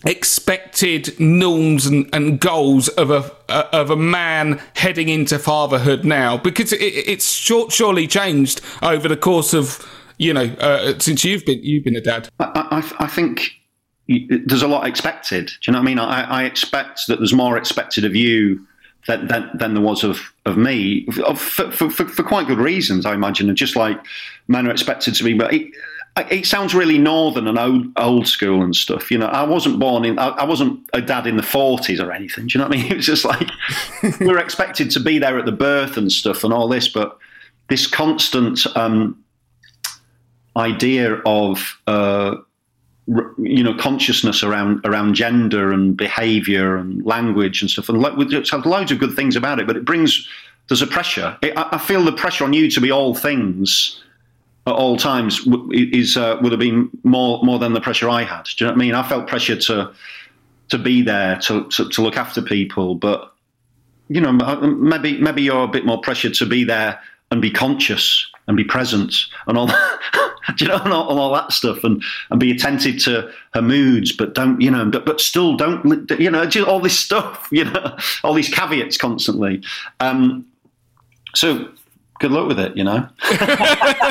[0.07, 6.37] expected norms and, and goals of a uh, of a man heading into fatherhood now
[6.37, 9.87] because it, it's short, surely changed over the course of
[10.19, 13.53] you know uh, since you've been you've been a dad I, I, I think
[14.09, 15.47] there's a lot expected.
[15.47, 15.99] Do you know what I mean?
[15.99, 18.67] I, I expect that there's more expected of you
[19.07, 23.07] than, than, than there was of, of me for, for, for, for quite good reasons,
[23.07, 23.49] I imagine.
[23.49, 23.99] And just like
[24.49, 25.71] men are expected to be, but it,
[26.31, 29.11] it sounds really northern and old, old school and stuff.
[29.11, 32.13] You know, I wasn't born in, I, I wasn't a dad in the 40s or
[32.13, 32.47] anything.
[32.47, 32.93] Do you know what I mean?
[32.93, 33.49] It was just like
[34.21, 37.19] we were expected to be there at the birth and stuff and all this, but
[37.69, 39.24] this constant um,
[40.57, 42.37] idea of, uh,
[43.07, 48.49] you know, consciousness around around gender and behaviour and language and stuff, and lo- it
[48.51, 49.67] has loads of good things about it.
[49.67, 50.29] But it brings
[50.69, 51.37] there's a pressure.
[51.43, 54.03] It, I feel the pressure on you to be all things
[54.67, 58.45] at all times is uh, would have been more more than the pressure I had.
[58.45, 58.95] Do you know what I mean?
[58.95, 59.93] I felt pressure to
[60.71, 63.35] to be there to to, to look after people, but
[64.09, 68.31] you know, maybe maybe you're a bit more pressured to be there and be conscious
[68.47, 69.15] and be present
[69.47, 69.69] and all,
[70.59, 74.13] you know, and all, and all that stuff, and and be attentive to her moods,
[74.13, 77.65] but don't, you know, but, but still don't, you know, just all this stuff, you
[77.65, 79.63] know, all these caveats constantly.
[80.01, 80.47] Um,
[81.35, 81.69] so
[82.21, 83.09] good luck with it, you know.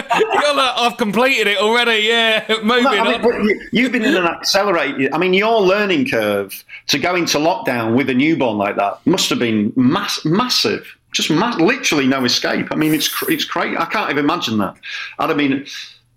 [0.53, 4.15] Like, I've completed it already yeah moving No, I mean, on you, you've been in
[4.15, 5.11] an accelerated.
[5.11, 9.31] I mean, your learning curve to go into lockdown with a newborn like that must
[9.31, 10.95] have been mass, massive.
[11.13, 12.67] Just literally no escape.
[12.71, 13.77] I mean, it's it's crazy.
[13.77, 14.75] I can't even imagine that.
[15.19, 15.65] I'd have been.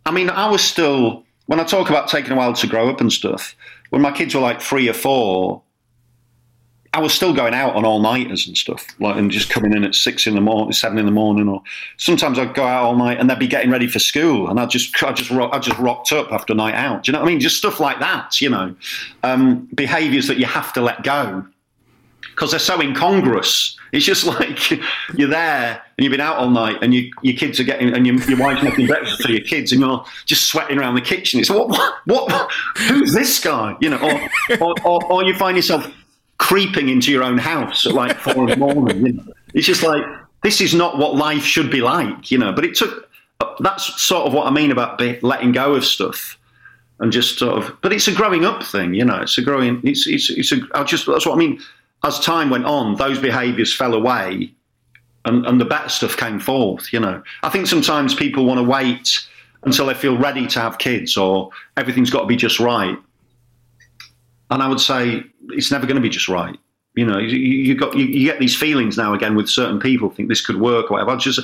[0.05, 3.01] I mean, I was still when I talk about taking a while to grow up
[3.01, 3.55] and stuff.
[3.91, 5.63] When my kids were like three or four,
[6.93, 9.85] I was still going out on all nighters and stuff, like and just coming in
[9.85, 11.63] at six in the morning, seven in the morning, or
[11.99, 14.65] sometimes I'd go out all night and they'd be getting ready for school, and I
[14.65, 17.03] just, I just, I just rocked up after night out.
[17.03, 17.41] Do you know what I mean?
[17.41, 18.75] Just stuff like that, you know,
[19.23, 21.47] um, behaviours that you have to let go
[22.37, 23.77] because they're so incongruous.
[23.93, 24.71] It's just like
[25.15, 28.07] you're there and you've been out all night, and you, your kids are getting, and
[28.07, 31.41] your, your wife's making breakfast for your kids, and you're just sweating around the kitchen.
[31.41, 33.75] It's what, what, what who's this guy?
[33.81, 35.91] You know, or, or, or, or you find yourself
[36.39, 39.07] creeping into your own house at like four in the morning.
[39.07, 39.33] You know?
[39.55, 40.05] It's just like
[40.43, 42.53] this is not what life should be like, you know.
[42.53, 43.09] But it took.
[43.61, 46.39] That's sort of what I mean about letting go of stuff
[47.01, 47.77] and just sort of.
[47.81, 49.21] But it's a growing up thing, you know.
[49.21, 49.81] It's a growing.
[49.85, 50.61] It's it's it's a.
[50.75, 51.61] I just that's what I mean.
[52.07, 54.53] As time went on, those behaviours fell away,
[55.25, 56.93] and and the better stuff came forth.
[56.93, 59.27] You know, I think sometimes people want to wait
[59.65, 62.97] until they feel ready to have kids or everything's got to be just right.
[64.51, 66.57] And I would say it's never going to be just right.
[66.95, 70.09] You know, you, you got you, you get these feelings now again with certain people
[70.09, 71.11] think this could work or whatever.
[71.11, 71.41] I just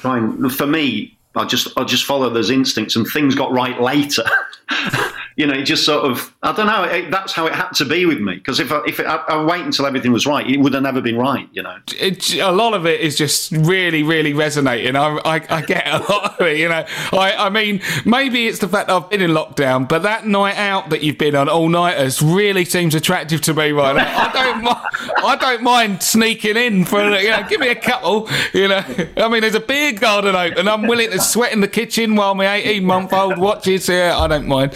[0.00, 4.24] for me, I just I just follow those instincts and things got right later.
[5.36, 6.84] you know, it just sort of I don't know.
[6.84, 9.16] It, that's how it had to be with me because if I, if it, I,
[9.16, 11.48] I wait until everything was right, it would have never been right.
[11.52, 11.76] You know.
[12.00, 14.96] it, a lot of it is just really, really resonating.
[14.96, 16.84] I, I, I get a lot of it, you know.
[17.12, 20.88] I, I mean, maybe it's the fact I've been in lockdown, but that night out
[20.90, 24.28] that you've been on all nighters really seems attractive to me right now.
[24.28, 28.28] I don't, mi- I don't mind sneaking in for, you know, give me a couple,
[28.54, 28.82] you know.
[29.18, 30.66] I mean, there's a beer garden open.
[30.66, 33.88] I'm willing to sweat in the kitchen while my 18 month old watches.
[33.88, 34.72] Yeah, I don't mind.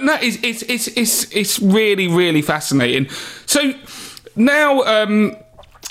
[0.00, 3.08] No, it's, it's, it's, it's, it's really, really fascinating.
[3.46, 3.72] So
[4.34, 5.36] now, um,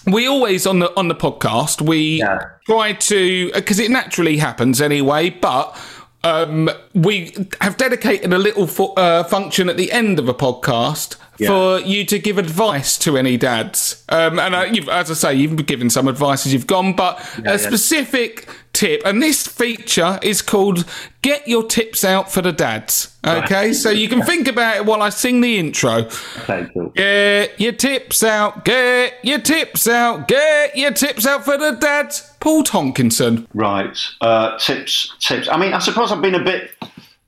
[0.08, 2.38] we always on the on the podcast we Yeah.
[2.68, 5.76] try to because it naturally happens anyway but
[6.24, 11.16] um, we have dedicated a little fu- uh, function at the end of a podcast
[11.48, 15.34] for you to give advice to any dads um, and uh, you've, as i say
[15.34, 20.20] you've been given some advice as you've gone but a specific tip and this feature
[20.22, 20.84] is called
[21.22, 25.02] get your tips out for the dads okay so you can think about it while
[25.02, 26.08] i sing the intro
[26.48, 26.90] Okay, cool.
[26.90, 32.36] Get your tips out, get your tips out, get your tips out for the dads.
[32.40, 33.48] Paul Tonkinson.
[33.56, 33.98] Right.
[34.22, 35.48] Uh, tips, tips.
[35.50, 36.70] I mean, I suppose I've been a bit.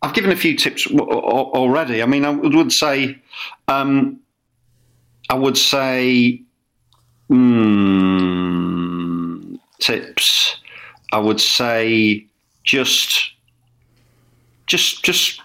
[0.03, 2.03] I've given a few tips w- already.
[2.03, 3.17] I mean, I would would say,
[3.67, 4.19] um,
[5.29, 6.43] I would say,
[8.27, 10.57] mm, tips.
[11.11, 12.25] I would say
[12.63, 13.31] just,
[14.65, 15.41] just, just.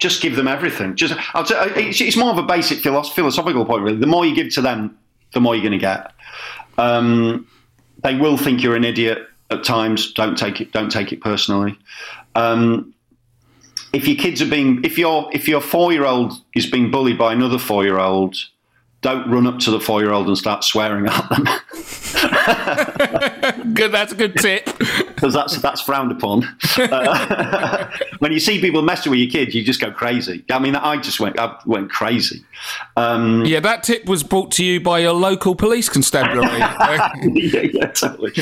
[0.00, 0.94] Just give them everything.
[0.94, 3.96] Just, t- it's, it's more of a basic philosoph- philosophical point, really.
[3.96, 4.96] The more you give to them,
[5.32, 6.12] the more you're going to get.
[6.78, 7.48] Um,
[8.04, 10.12] they will think you're an idiot at times.
[10.12, 10.70] Don't take it.
[10.72, 11.76] Don't take it personally.
[12.36, 12.94] Um,
[13.92, 17.18] if your kids are being if your if your four year old is being bullied
[17.18, 18.36] by another four year old,
[19.00, 21.44] don't run up to the four year old and start swearing at them.
[23.74, 24.68] good, that's a good tip.
[25.18, 26.44] Because that's that's frowned upon.
[26.76, 27.90] Uh,
[28.20, 30.44] when you see people messing with your kids, you just go crazy.
[30.48, 32.44] I mean, I just went I went crazy.
[32.96, 36.58] Um, yeah, that tip was brought to you by your local police constabulary.
[36.58, 38.32] yeah, yeah, totally.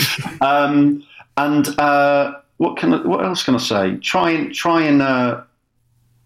[0.42, 1.02] Um,
[1.38, 3.96] and uh, what can I, what else can I say?
[3.96, 5.44] Try and try and uh,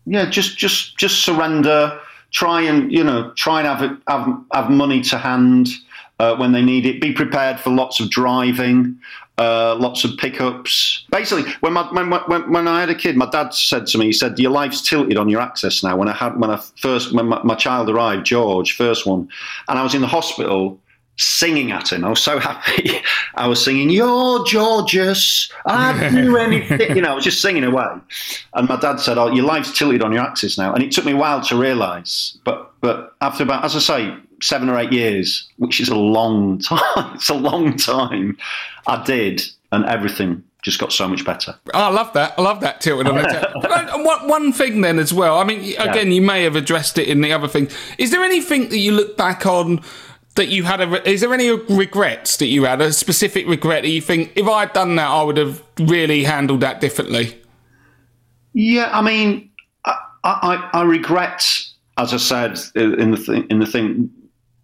[0.06, 1.96] yeah, just just just surrender.
[2.32, 5.68] Try and you know try and have have, have money to hand
[6.18, 7.00] uh, when they need it.
[7.00, 8.98] Be prepared for lots of driving.
[9.38, 11.06] Uh, lots of pickups.
[11.10, 14.04] Basically, when, my, when, when, when I had a kid, my dad said to me,
[14.04, 17.14] he said, "Your life's tilted on your access now." When I had when I first
[17.14, 19.30] when my, my child arrived, George, first one,
[19.68, 20.78] and I was in the hospital,
[21.16, 22.04] singing at him.
[22.04, 22.90] I was so happy.
[23.34, 25.50] I was singing, You're Georges.
[25.66, 26.96] I'd do anything.
[26.96, 27.86] you know, I was just singing away.
[28.54, 30.72] And my dad said, Oh, your life's tilted on your axis now.
[30.72, 32.38] And it took me a while to realise.
[32.44, 36.58] But but after about, as I say, seven or eight years, which is a long
[36.60, 38.38] time, it's a long time,
[38.86, 39.42] I did.
[39.72, 41.54] And everything just got so much better.
[41.72, 42.34] Oh, I love that.
[42.36, 45.38] I love that tilted on the uh, one, one thing then as well.
[45.38, 46.14] I mean, again, yeah.
[46.14, 47.68] you may have addressed it in the other thing.
[47.98, 49.80] Is there anything that you look back on
[50.36, 52.80] that you had a is there any regrets that you had?
[52.80, 56.60] A specific regret that you think if i'd done that i would have really handled
[56.60, 57.40] that differently?
[58.52, 59.50] Yeah i mean
[59.84, 61.44] i i, I regret
[61.98, 64.10] as i said in the thing in the thing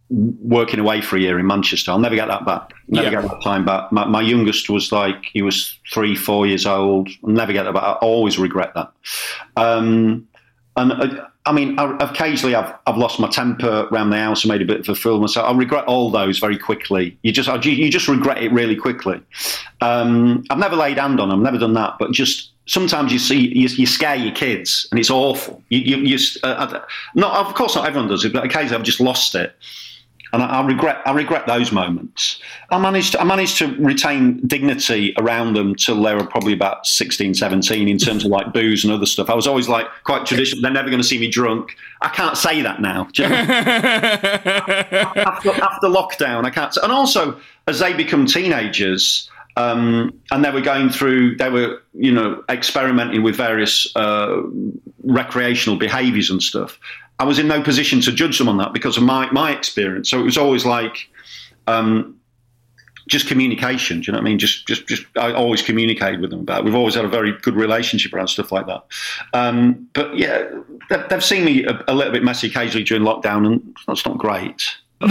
[0.09, 1.91] working away for a year in manchester.
[1.91, 2.73] I'll never get that back.
[2.89, 3.23] Never yeah.
[3.23, 3.91] get that time back.
[3.91, 7.09] My, my, youngest was like he was three four years old.
[7.25, 7.83] I'll never get that back.
[7.83, 8.93] I always regret that.
[9.57, 10.29] Um,
[10.77, 14.53] and uh, I mean, I, occasionally I've I've lost my temper around the house and
[14.53, 15.49] made a bit of a fool of myself.
[15.49, 17.17] I regret all those very quickly.
[17.23, 19.21] You just you just regret it really quickly.
[19.81, 23.19] Um, I've never laid hand on them, I've never done that, but just sometimes you
[23.19, 25.63] see you, you scare your kids and it's awful.
[25.69, 26.81] You, you, you uh,
[27.15, 29.55] not of course not everyone does it, but occasionally I've just lost it
[30.33, 32.41] and I, I, regret I regret those moments.
[32.71, 36.87] I managed to, I managed to retain dignity around them till they were probably about
[36.87, 39.31] 16, 17 in terms of like booze and other stuff.
[39.31, 40.63] I was always like quite traditional.
[40.63, 41.77] They're never going to see me drunk.
[42.03, 43.09] I can't say that now.
[43.15, 43.35] You know?
[44.95, 46.75] after, after, lockdown, I can't.
[46.75, 49.31] Say, and also as they become teenagers.
[49.59, 54.43] Um, and they were going through, they were, you know, experimenting with various uh,
[55.03, 56.79] recreational behaviours and stuff.
[57.19, 60.11] I was in no position to judge them on that because of my, my experience.
[60.11, 61.09] So it was always like
[61.67, 62.21] um,
[63.09, 64.01] just communication.
[64.01, 64.39] Do you know what I mean?
[64.39, 65.05] Just, just, just.
[65.17, 66.61] I always communicated with them about.
[66.61, 66.65] It.
[66.65, 68.85] We've always had a very good relationship around stuff like that.
[69.33, 70.51] Um, but yeah,
[71.09, 74.77] they've seen me a, a, little bit messy occasionally during lockdown, and that's not great.
[75.07, 75.09] No,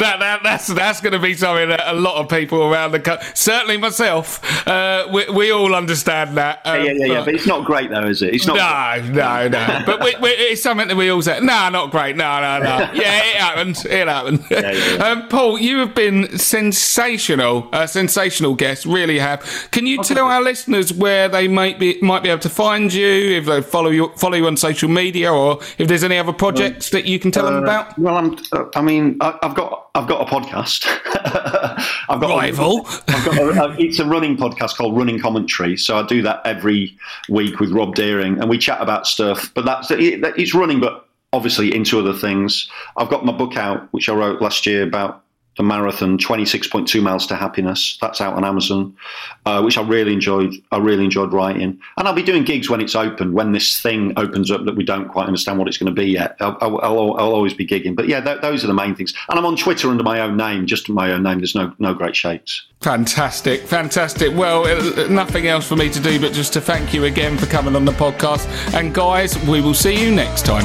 [0.00, 2.98] that, that, that's that's going to be something that a lot of people around the
[2.98, 6.60] country, certainly myself, uh, we, we all understand that.
[6.64, 8.34] Um, yeah, yeah, yeah, but, but, it's not great though, is it?
[8.34, 8.56] It's not.
[8.56, 9.82] No, no, no.
[9.86, 11.38] but we, we, it's something that we all say.
[11.38, 12.16] No, nah, not great.
[12.16, 12.90] No, no, no.
[12.94, 13.84] Yeah, it happened.
[13.84, 14.44] It happened.
[14.50, 15.02] Yeah, yeah.
[15.12, 18.86] Um, Paul, you have been sensational, a sensational guest.
[18.86, 19.68] Really have.
[19.72, 20.14] Can you okay.
[20.14, 23.62] tell our listeners where they might be might be able to find you if they
[23.62, 27.18] follow you follow you on social media, or if there's any other projects that you
[27.18, 27.98] can tell uh, them about?
[27.98, 29.11] Well, I'm, uh, I mean.
[29.20, 30.86] I, have got I've got a podcast.
[32.08, 32.86] I've got rival.
[32.86, 35.76] A, I've got a, it's a running podcast called Running Commentary.
[35.76, 36.96] So I do that every
[37.28, 39.52] week with Rob Deering, and we chat about stuff.
[39.54, 42.70] But that's it's running, but obviously into other things.
[42.96, 45.22] I've got my book out, which I wrote last year about
[45.56, 47.98] the marathon 26.2 miles to happiness.
[48.00, 48.96] That's out on amazon
[49.44, 51.80] uh, which i really enjoyed i really enjoyed writing.
[51.96, 54.84] And i'll be doing gigs when it's open when this thing opens up that we
[54.84, 56.36] don't quite understand what it's going to be yet.
[56.40, 57.96] I'll, I'll, I'll, I'll always be gigging.
[57.96, 59.14] But yeah th- those are the main things.
[59.28, 61.38] And i'm on twitter under my own name just my own name.
[61.38, 63.62] There's no no great shakes fantastic.
[63.62, 64.36] Fantastic.
[64.36, 67.46] Well uh, nothing else for me to do but just to thank you again for
[67.46, 68.46] coming on the podcast.
[68.74, 70.64] And guys we will see you next time.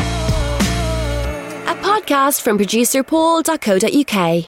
[1.67, 4.47] A podcast from producer paul.co.uk